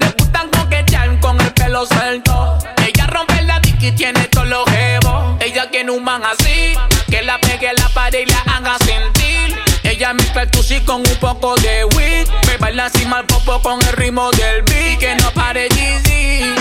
Le 0.00 0.08
gustan 0.18 0.48
coquetear 0.50 1.20
con 1.20 1.40
el 1.40 1.52
pelo 1.52 1.86
suelto. 1.86 2.58
Ella 2.84 3.06
rompe 3.06 3.40
la 3.42 3.60
y 3.80 3.92
tiene 3.92 4.24
todos 4.24 4.48
los 4.48 4.68
jevos. 4.68 5.36
Ella 5.38 5.70
tiene 5.70 5.92
un 5.92 6.02
man 6.02 6.22
así, 6.24 6.74
que 7.08 7.22
la 7.22 7.38
pegue 7.38 7.72
la 7.72 7.88
pared 7.90 8.26
y 8.26 8.26
la 8.26 8.40
haga 8.56 8.76
sentir. 8.78 9.56
Ella 9.84 10.14
mezcla 10.14 10.42
el 10.42 10.84
con 10.84 10.96
un 11.08 11.16
poco 11.20 11.54
de 11.54 11.84
weed. 11.94 12.26
Me 12.48 12.56
baila 12.56 12.86
encima 12.86 13.20
el 13.20 13.26
popo 13.26 13.62
con 13.62 13.80
el 13.80 13.92
ritmo 13.92 14.28
del 14.32 14.62
beat. 14.62 14.98
Que 14.98 15.14
no 15.14 15.30
pare 15.30 15.68
Jeezy. 15.68 16.52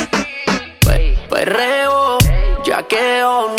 Pe- 0.82 1.18
Perreo, 1.32 2.20
yaqueo, 2.64 3.56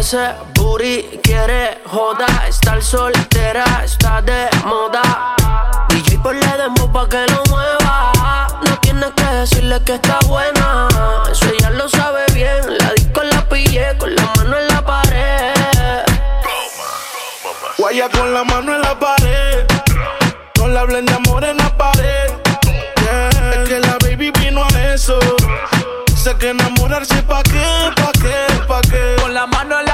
Ese 0.00 0.34
booty 0.54 1.20
quiere 1.22 1.78
joda, 1.84 2.24
estar 2.48 2.82
soltera 2.82 3.64
está 3.84 4.22
de 4.22 4.48
moda. 4.64 5.02
DJ 5.90 6.18
ponle 6.20 6.52
demo 6.56 6.90
pa' 6.90 7.06
que 7.06 7.26
lo 7.26 7.42
mueva. 7.50 8.10
No 8.66 8.80
tienes 8.80 9.10
que 9.10 9.24
decirle 9.24 9.78
que 9.84 9.96
está 9.96 10.18
buena. 10.26 10.88
Eso 11.30 11.44
ella 11.52 11.68
lo 11.68 11.86
sabe 11.86 12.24
bien. 12.32 12.78
La 12.78 12.94
disco 12.94 13.22
la 13.22 13.46
pillé 13.46 13.94
con 13.98 14.14
la 14.14 14.24
mano 14.36 14.56
en 14.56 14.68
la 14.68 14.82
pared. 14.82 16.04
Guaya 17.76 18.08
con 18.08 18.32
la 18.32 18.42
mano 18.42 18.76
en 18.76 18.80
la 18.80 18.98
pared. 18.98 19.66
No 20.56 20.68
le 20.68 20.78
hablen 20.78 21.04
de 21.04 21.12
amor 21.12 21.44
en 21.44 21.58
la 21.58 21.76
pared. 21.76 22.32
Yeah. 23.02 23.28
Es 23.52 23.68
que 23.68 23.80
la 23.80 23.98
baby 24.02 24.30
vino 24.30 24.64
a 24.64 24.94
eso. 24.94 25.18
Sé 26.16 26.34
que 26.36 26.50
enamorarse 26.50 27.22
pa' 27.22 27.42
qué, 27.42 27.90
pa' 27.96 28.12
qué, 28.20 28.64
pa' 28.68 28.82
qué. 28.82 29.16
Con 29.22 29.32
la 29.32 29.46
mano 29.46 29.80
en 29.80 29.86
la 29.86 29.89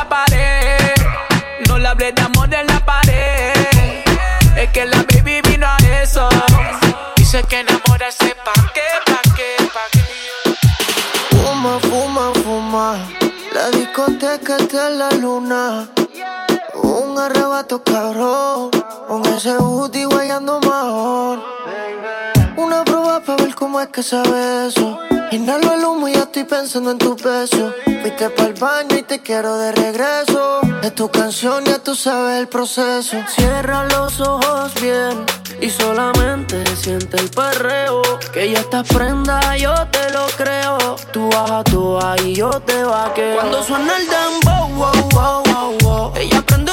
hablé 1.96 2.12
de 2.12 2.22
amor 2.22 2.52
en 2.52 2.66
la 2.66 2.85
pared. 2.85 3.52
Es 4.56 4.70
que 4.70 4.85
la 4.85 5.02
baby 5.02 5.40
vino 5.48 5.66
a 5.66 5.76
eso. 6.02 6.28
Dice 7.16 7.42
que 7.44 7.61
enamorarse 7.61 8.37
pa' 8.44 8.72
qué, 8.74 8.88
pa' 9.06 9.35
qué, 9.35 9.56
pa' 9.74 9.88
qué. 9.92 11.37
Fuma, 11.37 11.78
fuma, 11.80 12.32
fuma. 12.44 12.98
La 13.52 13.70
discoteca 13.70 14.56
está 14.56 14.88
en 14.88 14.98
la 14.98 15.11
luna. 15.11 15.88
Un 16.82 17.18
arrebato 17.18 17.82
cabrón. 17.82 18.70
Con 19.09 19.24
ese 19.26 19.56
booty 19.56 20.04
guayando 20.04 20.61
mejor. 20.61 21.42
Una 22.56 22.85
cómo 23.76 23.84
es 23.84 23.88
que 23.88 24.02
sabe 24.02 24.68
eso. 24.68 24.98
Inhalo 25.32 25.74
el 25.74 25.84
humo 25.84 26.08
y 26.08 26.14
ya 26.14 26.20
estoy 26.20 26.44
pensando 26.44 26.90
en 26.92 26.96
tu 26.96 27.14
beso. 27.14 27.74
Fuiste 27.84 28.30
pa'l 28.30 28.54
baño 28.54 28.96
y 28.96 29.02
te 29.02 29.20
quiero 29.20 29.58
de 29.58 29.72
regreso. 29.72 30.60
Es 30.82 30.94
tu 30.94 31.10
canción, 31.10 31.62
ya 31.64 31.78
tú 31.78 31.94
sabes 31.94 32.40
el 32.40 32.48
proceso. 32.48 33.18
Cierra 33.28 33.84
los 33.84 34.18
ojos 34.20 34.72
bien. 34.80 35.26
y 35.60 35.68
solamente 35.68 36.64
siente 36.76 37.18
el 37.18 37.28
perreo. 37.28 38.00
Que 38.32 38.50
ya 38.50 38.60
estás 38.60 38.88
prenda, 38.88 39.56
yo 39.58 39.74
te 39.88 40.10
lo 40.10 40.26
creo. 40.38 40.96
Tú 41.12 41.28
baja 41.28 41.62
tú 41.64 41.98
ahí, 42.02 42.34
yo 42.34 42.48
te 42.48 42.82
vaqueo. 42.82 43.36
Cuando 43.36 43.62
suena 43.62 43.92
el 43.98 44.06
dembow, 44.08 44.68
wow, 44.70 45.08
wow, 45.10 45.42
wow, 45.52 45.78
wow. 45.82 46.12
Ella 46.16 46.40
prende 46.40 46.72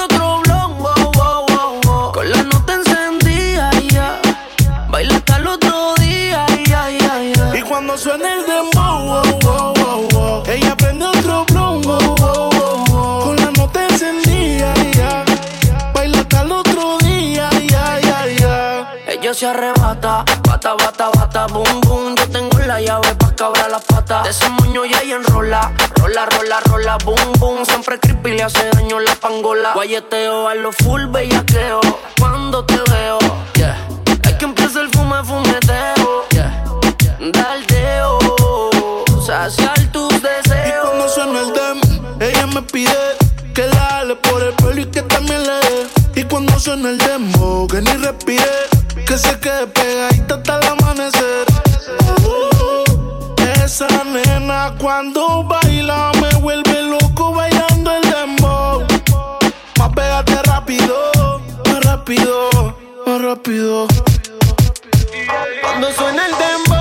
suena 7.97 8.34
el 8.34 8.45
dembow, 8.45 9.06
wow, 9.06 9.39
wow, 9.41 9.73
wow, 9.75 10.08
wow. 10.12 10.43
Ella 10.47 10.75
prende 10.75 11.06
otro 11.06 11.45
wow, 11.53 11.82
wow, 11.82 12.15
wow, 12.17 12.86
wow. 12.88 13.23
Con 13.23 13.36
la 13.36 13.51
nota 13.51 13.88
encendida, 13.88 14.73
ya. 14.93 15.23
Baila 15.93 16.19
hasta 16.19 16.41
el 16.41 16.51
otro 16.51 16.97
día, 16.99 17.49
ya, 17.69 17.99
ya, 17.99 18.27
ya. 18.27 18.93
Ella 19.08 19.34
se 19.34 19.45
arrebata, 19.47 20.25
bata, 20.47 20.73
bata, 20.73 21.10
bata, 21.15 21.47
boom, 21.47 21.82
boom. 21.82 22.15
Yo 22.15 22.29
tengo 22.29 22.58
la 22.60 22.82
llave 22.82 23.13
pa' 23.15 23.36
cabrar 23.36 23.69
las 23.69 23.84
patas. 23.84 24.23
De 24.23 24.29
ese 24.32 24.49
moño 24.49 24.86
ya 24.86 24.99
ella 25.01 25.15
enrola, 25.17 25.71
rola, 25.95 26.25
rola, 26.25 26.60
rola, 26.62 26.97
boom, 27.06 27.34
boom. 27.39 27.65
Siempre 27.65 27.99
creepy 27.99 28.32
le 28.32 28.43
hace 28.43 28.69
daño 28.71 28.99
la 28.99 29.15
pangola. 29.15 29.73
Guayeteo 29.73 30.47
a 30.47 30.56
lo 30.56 30.71
full 30.71 31.06
bellaqueo. 31.06 31.79
Cuando 32.19 32.65
te 32.65 32.77
veo, 32.89 33.19
yeah. 33.56 33.77
Es 34.23 34.34
que 34.36 34.45
empieza 34.45 34.82
el 34.82 34.89
fume, 34.89 35.23
fumeteo, 35.23 35.62
que 42.73 43.67
la 43.67 43.75
jale 43.75 44.15
por 44.15 44.41
el 44.41 44.53
pelo 44.55 44.81
y 44.81 44.86
que 44.86 45.03
también 45.03 45.43
le 45.43 45.53
dé. 45.53 46.21
Y 46.21 46.23
cuando 46.23 46.57
suena 46.57 46.89
el 46.89 46.97
demo, 46.97 47.67
que 47.67 47.81
ni 47.81 47.91
respire, 47.97 48.43
que 49.05 49.15
se 49.15 49.39
quede 49.39 49.67
pegadita 49.67 50.36
hasta 50.36 50.57
el 50.57 50.67
amanecer. 50.69 51.45
Uh, 52.25 53.36
esa 53.63 53.88
nena 54.05 54.73
cuando 54.79 55.43
baila 55.43 56.12
me 56.19 56.33
vuelve 56.39 56.81
loco 56.81 57.33
bailando 57.33 57.91
el 57.91 58.01
dembow. 58.01 58.83
Más 59.77 59.89
pégate 59.93 60.41
rápido, 60.43 61.41
más 61.67 61.83
rápido, 61.83 62.49
más 63.05 63.21
rápido. 63.21 63.88
Cuando 65.62 65.91
suena 65.93 66.25
el 66.25 66.31
dembow, 66.31 66.72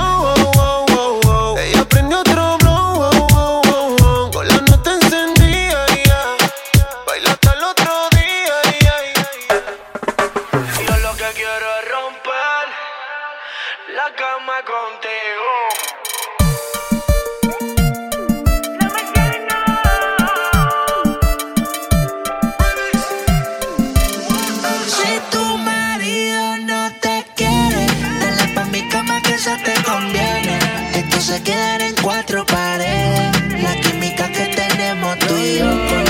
se 31.33 31.42
queda 31.42 31.87
en 31.87 31.94
cuatro 32.03 32.44
paredes. 32.44 33.62
La 33.62 33.75
química 33.81 34.29
que 34.29 34.46
tenemos 34.46 35.18
tú 35.20 35.37
y 35.37 35.59
yo 35.59 36.01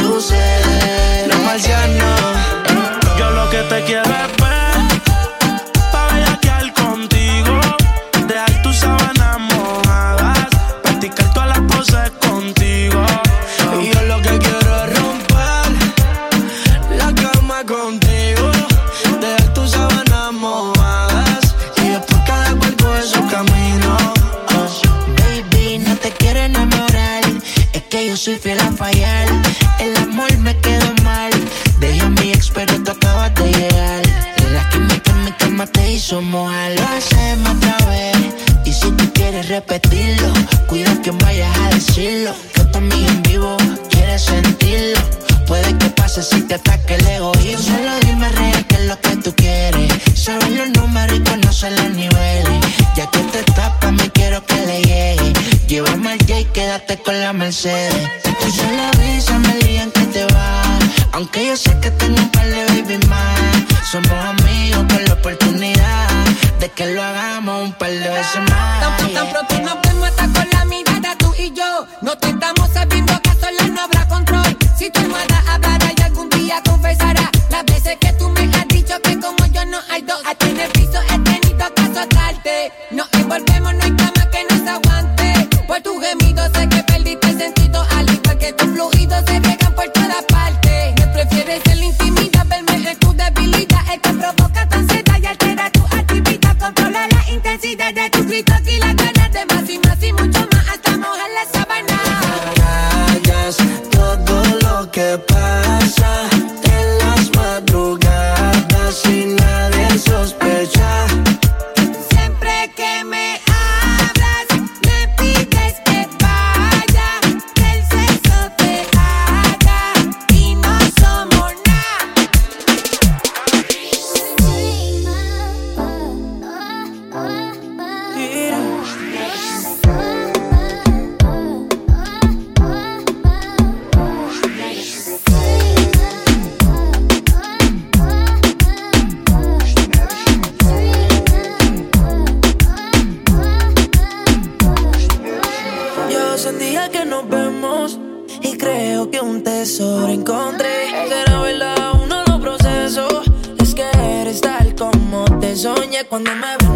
no 0.00 0.12
sucede. 0.12 1.26
Los 1.28 1.40
marcianos. 1.40 2.20
Yo 3.18 3.30
lo 3.30 3.50
que 3.50 3.62
te 3.62 3.84
quiero 3.84 4.02
es 4.02 4.31
El 29.78 29.96
amor 29.96 30.36
me 30.38 30.56
quedó 30.58 30.92
mal. 31.02 31.32
Dejé 31.80 32.00
a 32.00 32.08
mi 32.08 32.32
ex, 32.32 32.50
pero 32.50 32.82
tú 32.82 32.90
acabas 32.90 33.34
de 33.34 33.50
llegar. 33.50 34.02
La 34.52 34.68
química 34.70 35.10
en 35.10 35.24
mi 35.24 35.32
cama 35.32 35.66
te 35.66 35.92
hizo 35.92 36.20
mojar. 36.20 36.72
Lo 36.72 36.82
hacemos 36.82 37.56
otra 37.56 37.76
vez. 37.86 38.16
Y 38.64 38.72
si 38.72 38.90
tú 38.92 39.12
quieres 39.12 39.48
repetirlo, 39.48 40.32
cuida 40.68 41.00
que 41.02 41.10
vayas 41.10 41.56
a 41.58 41.68
decirlo. 41.70 42.34
Que 42.54 42.64
tu 42.64 42.78
amiga 42.78 43.08
en 43.08 43.22
vivo 43.22 43.56
quiere 43.90 44.18
sentirlo. 44.18 45.00
Puede 45.46 45.76
que 45.78 45.88
pase 45.90 46.22
si 46.22 46.42
te 46.42 46.54
ataque 46.54 46.94
el 46.94 47.06
egoísmo. 47.06 47.76
Solo 47.76 47.92
dime 48.06 48.28
real 48.28 48.66
qué 48.68 48.74
es 48.76 48.86
lo 48.86 49.00
que 49.00 49.16
tú 49.16 49.34
quieres. 49.34 49.92
Sabes 50.14 50.50
los 50.50 50.70
números 50.70 51.18
y 51.18 51.20
conocer 51.22 51.72
los 51.72 51.90
niveles. 51.90 52.61
Quédate 56.72 57.02
con 57.02 57.20
la 57.20 57.32
Mercedes. 57.34 57.94
Solo 58.56 58.82
avísame 58.94 59.52
el 59.52 59.60
día 59.60 59.82
en 59.82 59.90
que 59.90 60.04
te 60.06 60.24
vas. 60.24 60.84
Aunque 61.12 61.46
yo 61.46 61.56
sé 61.56 61.78
que 61.80 61.90
tengo 61.90 62.18
un 62.18 62.30
par 62.30 62.46
de 62.46 62.64
baby 62.64 62.98
más. 63.08 63.40
Somos 63.90 64.10
amigos 64.10 64.84
con 64.88 65.04
la 65.04 65.12
oportunidad 65.12 66.08
de 66.60 66.68
que 66.70 66.86
lo 66.94 67.02
hagamos 67.02 67.64
un 67.64 67.72
par 67.74 67.90
de 67.90 68.08
veces 68.08 68.40
más. 68.50 68.80
Tan, 68.80 69.12
tan 69.12 69.28
pronto 69.28 69.58
nos 69.60 69.82
vemos 69.82 70.08
hasta 70.08 70.24
con 70.32 70.48
la 70.50 70.64
mirada 70.64 71.14
tú 71.18 71.34
y 71.36 71.52
yo. 71.52 71.86
No 72.00 72.16
te 72.16 72.28
estamos 72.30 72.70
sabiendo 72.72 73.20
que 73.20 73.30
a 73.30 73.34
solas 73.34 73.68
no 73.68 73.82
habrá 73.82 74.08
control. 74.08 74.56
Si 74.78 74.90
tu 74.90 75.00
hermana 75.00 75.44
hablará 75.48 75.92
y 75.94 76.02
algún 76.02 76.30
día 76.30 76.62
confesará 76.64 77.30
las 77.50 77.64
veces 77.66 77.98
que 78.00 78.12
tú 78.14 78.30
me 78.30 78.44
has 78.56 78.68
dicho 78.68 78.98
que 79.02 79.20
como 79.20 79.44
yo 79.46 79.64
no 79.66 79.78
hay 79.90 80.02
dos. 80.02 80.22
A 80.24 80.34
ti 80.34 80.48
en 80.48 80.60
el 80.60 80.70
piso 80.70 80.98
he 81.10 81.18
tenido 81.18 81.74
que 81.74 81.82
azotarte. 81.82 82.72
Nos 82.92 83.11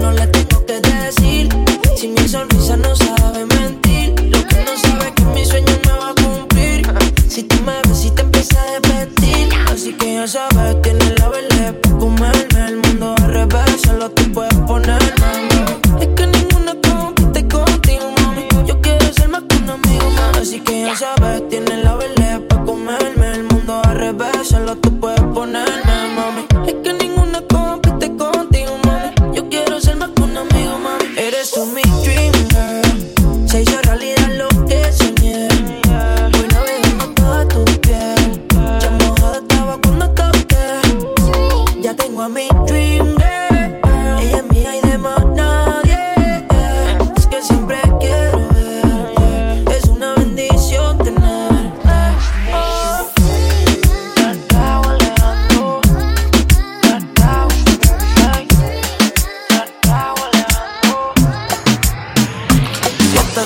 no 0.00 0.12
le 0.12 0.26
tengo 0.28 0.64
que 0.64 0.80
decir. 0.80 1.48
Si 1.96 2.08
mi 2.08 2.28
sonrisa 2.28 2.76
no 2.76 2.94
sabe 2.94 3.55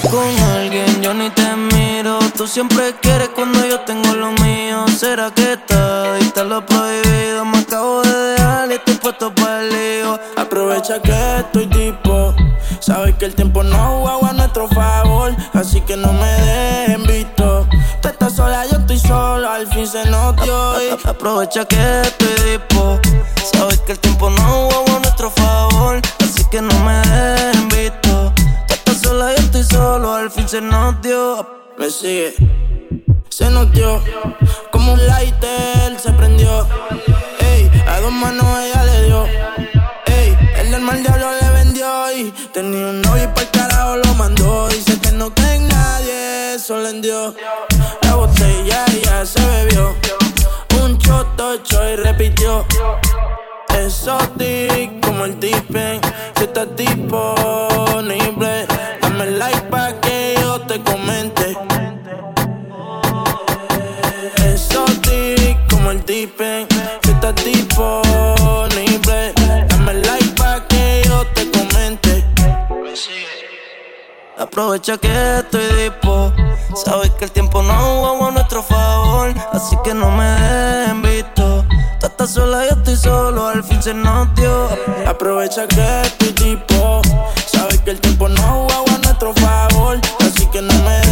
con 0.08 0.38
alguien, 0.54 1.02
yo 1.02 1.12
ni 1.14 1.30
te 1.30 1.56
miro. 1.56 2.18
Tú 2.36 2.46
siempre 2.46 2.94
quieres 3.00 3.30
cuando 3.30 3.66
yo 3.66 3.80
tengo 3.80 4.14
lo 4.14 4.32
mío. 4.32 4.86
¿Será 4.88 5.30
que 5.30 5.54
está 5.54 6.18
está 6.18 6.44
lo 6.44 6.64
prohibido? 6.64 7.44
Me 7.44 7.58
acabo 7.58 8.02
de 8.02 8.12
dejar 8.12 8.70
y 8.70 8.74
estoy 8.74 8.94
puesto 8.94 9.34
para 9.34 9.62
el 9.62 9.70
lío. 9.70 10.18
Aprovecha 10.36 11.00
que 11.00 11.38
estoy 11.38 11.66
tipo. 11.66 12.34
Sabes 12.80 13.14
que 13.16 13.26
el 13.26 13.34
tiempo 13.34 13.62
no 13.62 14.00
juega 14.02 14.30
a 14.30 14.32
nuestro 14.32 14.68
favor. 14.68 15.34
Así 15.52 15.80
que 15.82 15.96
no 15.96 16.12
me 16.12 16.32
dejen 16.32 17.02
visto. 17.04 17.66
Tú 18.00 18.08
estás 18.08 18.34
sola, 18.34 18.64
yo 18.70 18.78
estoy 18.78 18.98
solo. 18.98 19.50
Al 19.50 19.66
fin 19.66 19.86
se 19.86 20.04
nos 20.06 20.36
dio. 20.36 20.74
Aprovecha 21.04 21.64
que 21.64 22.00
estoy 22.02 22.58
tipo. 22.58 22.98
Sabes 23.52 23.80
que 23.80 23.92
el 23.92 23.98
tiempo 23.98 24.30
no 24.30 24.69
se 30.50 30.60
nos 30.60 31.00
dio. 31.00 31.46
Me 31.78 31.88
sigue. 31.88 32.34
Se 33.28 33.48
nos 33.50 33.70
dio. 33.70 34.02
Como 34.72 34.94
un 34.94 35.06
lighter 35.06 35.96
se 35.96 36.10
prendió. 36.10 36.66
Ey, 37.38 37.70
a 37.86 38.00
dos 38.00 38.10
manos 38.10 38.44
ella 38.58 38.82
le 38.82 39.04
dio. 39.04 39.26
Ey, 40.06 40.36
el 40.56 40.72
del 40.72 40.80
mal 40.80 41.00
diablo 41.04 41.30
le 41.40 41.50
vendió. 41.50 41.88
Y 42.16 42.32
tenía 42.52 42.88
un 42.88 43.00
novio 43.00 43.22
y 43.22 43.26
para 43.28 43.42
el 43.42 43.50
carajo 43.52 43.96
lo 43.98 44.14
mandó. 44.14 44.68
Dice 44.70 45.00
que 45.00 45.12
no 45.12 45.32
cree 45.32 45.54
en 45.54 45.68
nadie, 45.68 46.54
eso 46.56 46.78
le 46.78 46.94
dio. 47.00 47.32
La 48.02 48.16
botella 48.16 48.86
ya 49.04 49.24
se 49.24 49.40
bebió. 49.46 49.94
Un 50.82 50.98
choto 50.98 51.54
y 51.54 51.96
repitió. 51.96 52.66
Exotic 53.78 54.98
como 55.00 55.26
el 55.26 55.38
tipen. 55.38 56.00
Si 56.36 56.42
estás 56.42 56.66
disponible, 56.74 57.69
Exotic 64.44 65.68
como 65.68 65.90
el 65.90 66.04
tipen. 66.04 66.66
Si 67.02 67.10
estás 67.10 67.34
disponible, 67.44 69.32
dame 69.68 69.94
like 69.94 70.34
pa' 70.36 70.66
que 70.68 71.02
yo 71.06 71.26
te 71.34 71.50
comente. 71.50 72.24
Aprovecha 74.38 74.96
que 74.98 75.38
estoy 75.38 75.66
dispo. 75.82 76.32
Sabes 76.74 77.10
que 77.10 77.26
el 77.26 77.30
tiempo 77.30 77.62
no 77.62 77.74
juega 77.74 78.28
a 78.28 78.30
nuestro 78.30 78.62
favor. 78.62 79.34
Así 79.52 79.76
que 79.84 79.92
no 79.92 80.10
me 80.10 80.24
dejen 80.24 81.02
visto. 81.02 81.64
Tú 82.00 82.06
estás 82.06 82.30
sola, 82.30 82.64
yo 82.68 82.76
estoy 82.76 82.96
solo. 82.96 83.48
Al 83.48 83.62
fin 83.62 83.82
se 83.82 83.92
nos. 83.92 84.28
Aprovecha 85.06 85.66
que 85.66 86.02
estoy 86.02 86.32
tipo. 86.32 87.02
Sabes 87.46 87.80
que 87.80 87.90
el 87.90 88.00
tiempo 88.00 88.28
no 88.28 88.66
juega 88.66 88.94
a 88.94 88.98
nuestro 88.98 89.34
favor. 89.34 90.00
Así 90.20 90.46
que 90.46 90.62
no 90.62 90.74
me 90.84 91.09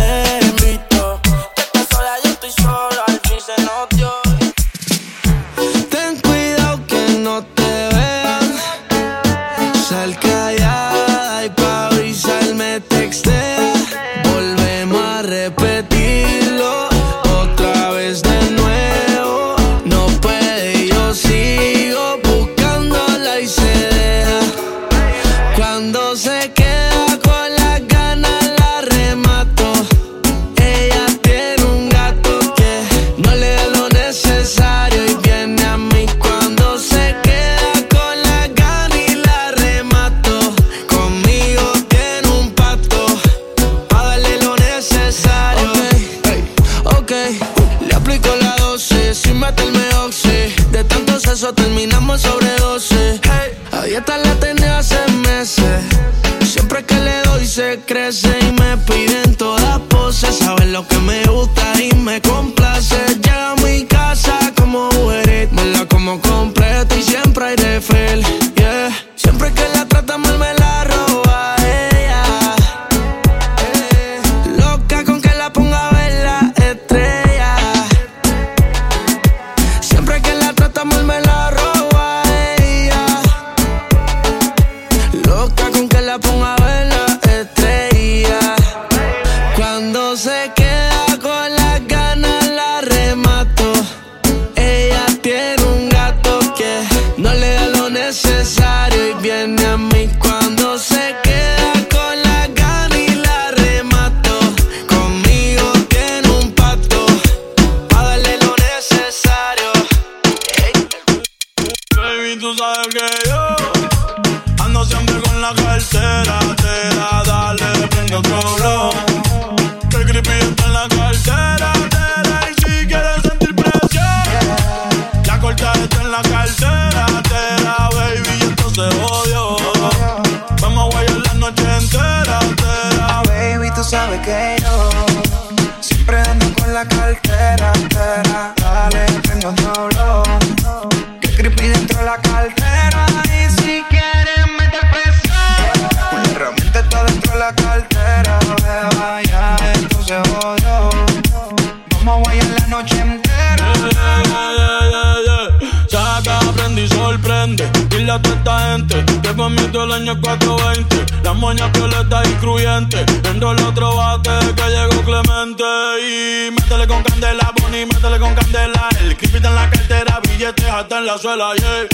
con 166.99 167.13
candela, 167.13 167.53
Bonnie, 167.61 167.87
métele 167.87 168.19
con 168.19 168.35
candela. 168.35 168.89
El 169.01 169.17
creepy 169.17 169.37
está 169.37 169.49
en 169.49 169.55
la 169.55 169.71
cartera, 169.71 170.21
billetes 170.29 170.65
hasta 170.65 170.99
en 170.99 171.07
la 171.07 171.19
suela, 171.19 171.55
yeah. 171.55 171.87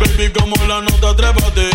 Baby, 0.00 0.30
como 0.32 0.54
la 0.66 0.80
nota, 0.80 1.16
trépate. 1.16 1.70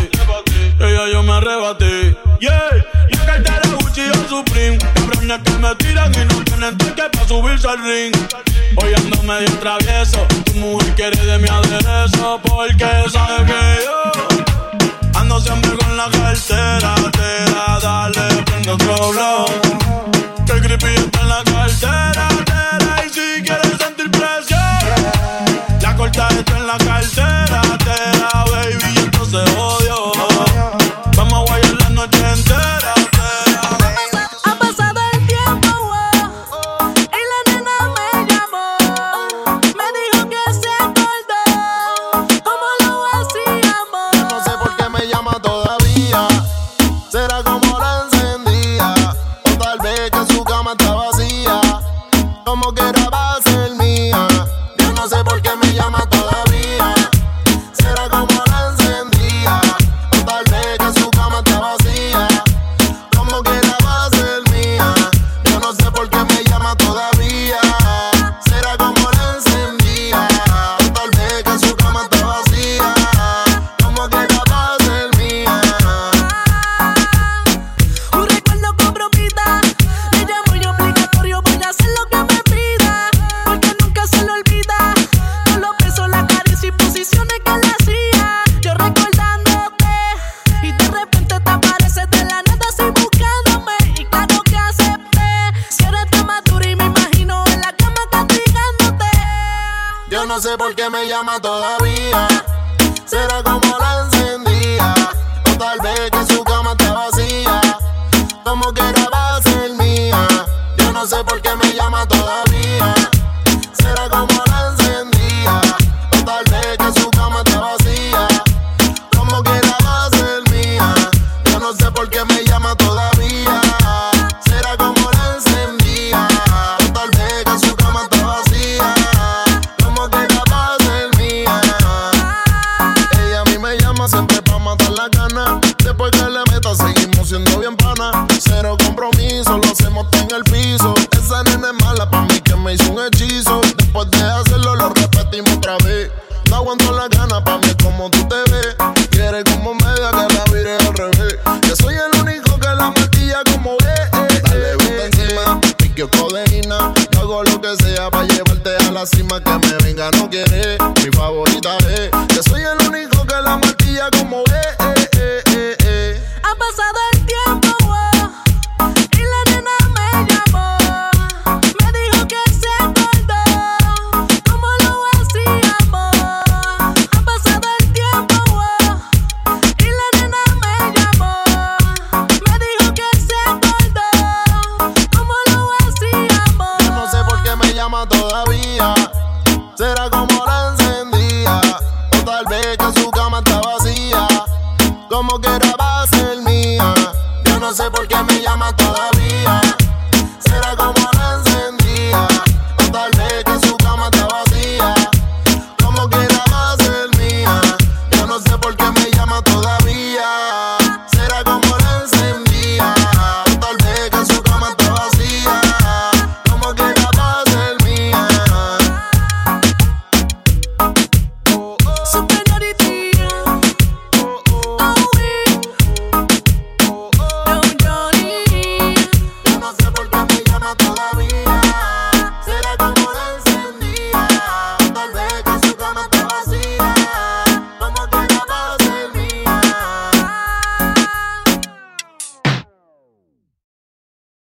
Ella 0.80 1.08
yo 1.12 1.24
me 1.24 1.34
arrebaté, 1.34 2.18
yeah. 2.40 2.70
La 3.10 3.26
cartera 3.26 3.62
Gucci 3.80 4.10
o 4.10 4.30
Supreme. 4.30 4.78
Cabrones 4.78 5.40
que 5.44 5.52
me 5.52 5.76
tiran 5.76 6.14
y 6.14 6.26
no 6.26 6.44
tienen 6.44 6.78
ticket 6.78 7.12
para 7.12 7.28
subirse 7.28 7.68
al 7.68 7.84
ring. 7.84 8.16
Hoy 8.78 8.94
ando 8.94 9.24
medio 9.24 9.52
travieso. 9.60 10.26
Tu 10.46 10.54
mujer 10.54 10.96
quiere 10.96 11.26
de 11.26 11.38
mi 11.40 11.50
aderezo 11.50 12.40
porque 12.44 13.10
sabe 13.12 13.46
que 13.46 13.80
yo 13.86 15.20
ando 15.20 15.40
siempre 15.42 15.72
con 15.78 15.98
la 15.98 16.10
cartera. 16.10 16.96
Te 17.12 17.52
da, 17.52 17.80
dale, 17.82 18.44
prende 18.44 18.72
otro 18.72 19.12
blow. 19.12 19.46
Que 20.46 20.54
el 20.54 20.62
creepy 20.62 20.96
está 20.96 21.22
en 21.22 21.30
la 21.30 21.44
cartera. 21.44 22.37
Está 26.18 26.58
en 26.58 26.68
la 26.68 26.78
cartera. 26.78 27.17